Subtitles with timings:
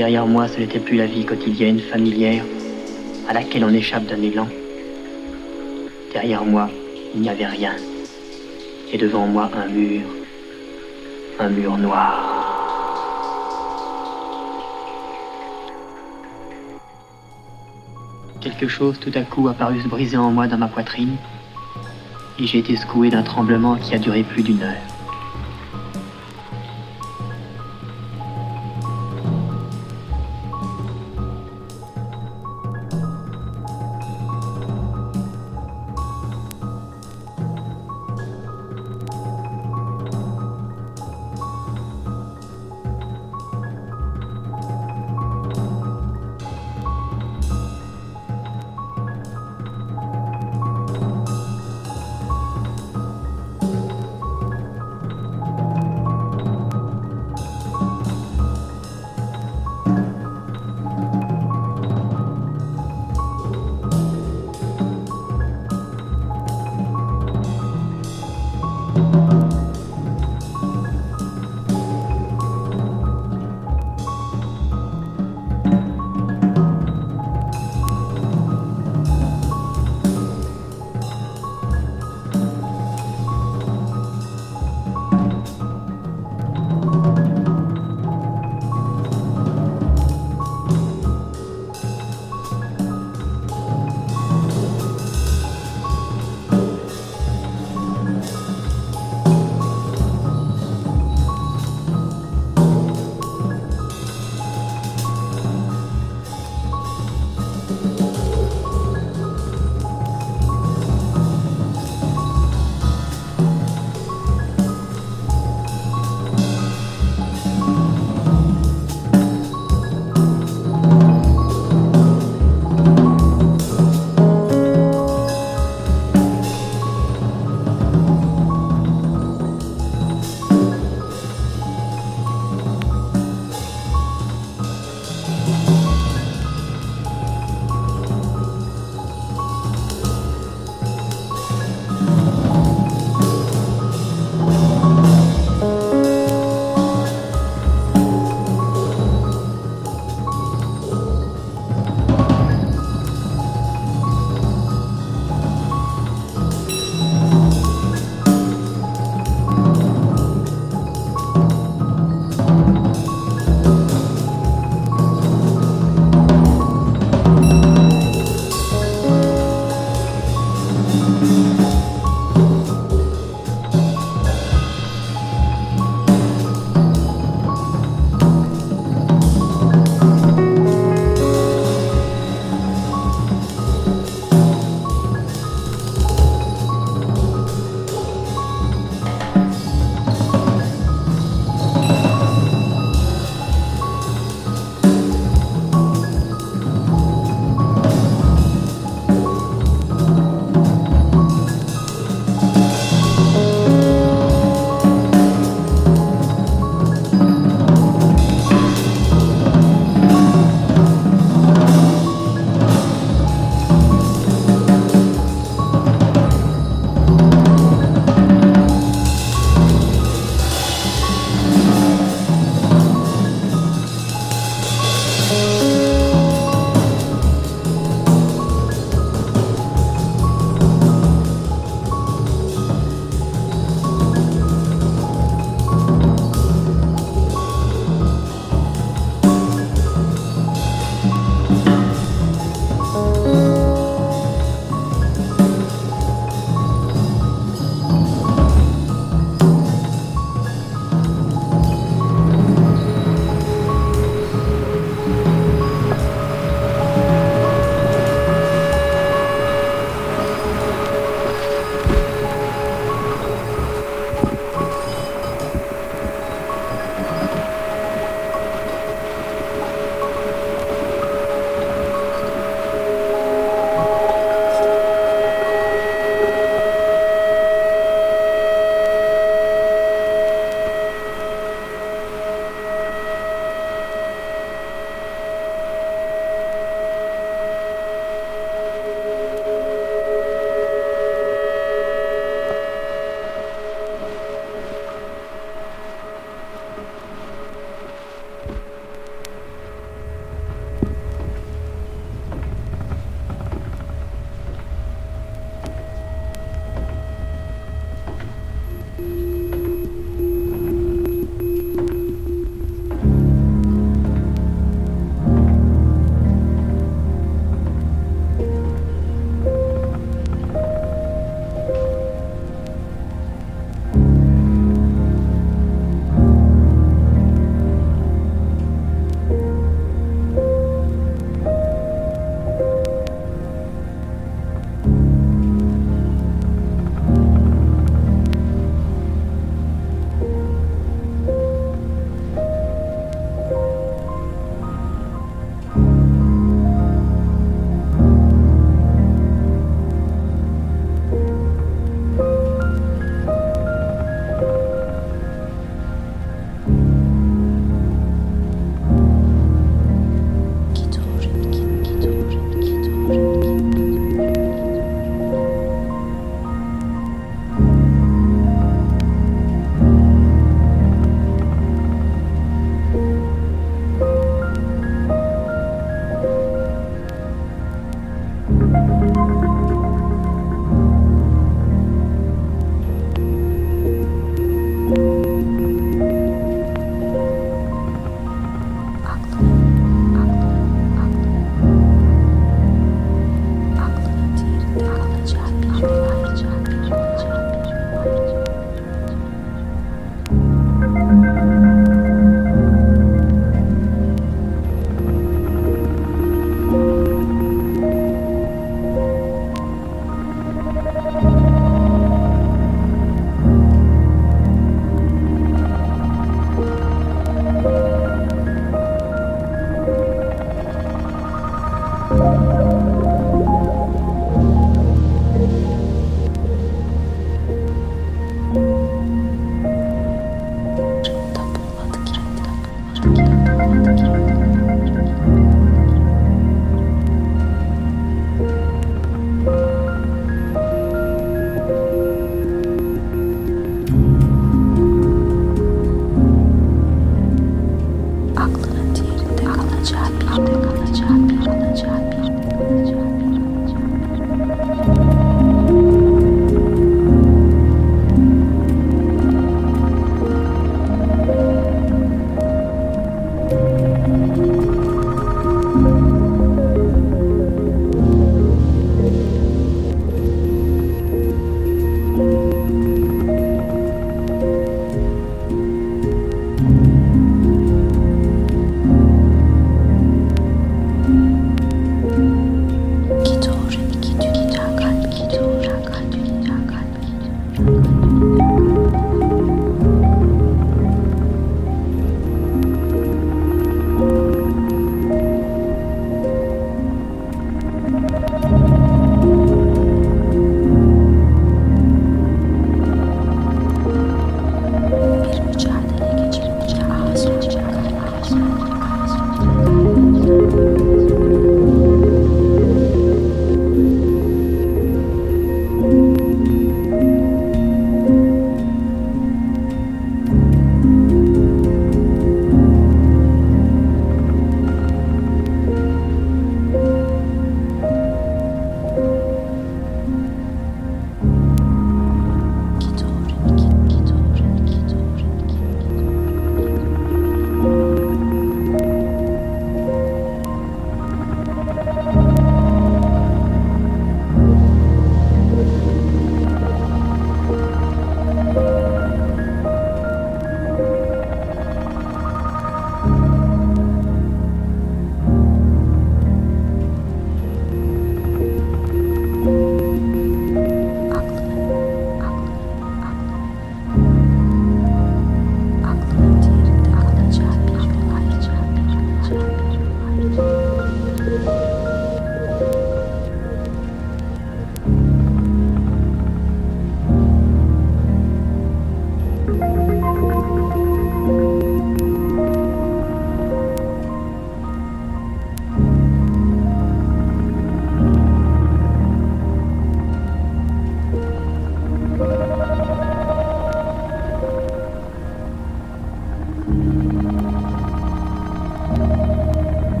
[0.00, 2.42] Derrière moi, ce n'était plus la vie quotidienne, familière,
[3.28, 4.48] à laquelle on échappe d'un élan.
[6.14, 6.70] Derrière moi,
[7.14, 7.74] il n'y avait rien.
[8.90, 10.00] Et devant moi, un mur.
[11.38, 12.18] Un mur noir.
[18.40, 21.16] Quelque chose tout à coup a paru se briser en moi dans ma poitrine,
[22.38, 24.89] et j'ai été secoué d'un tremblement qui a duré plus d'une heure.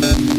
[0.00, 0.29] Thank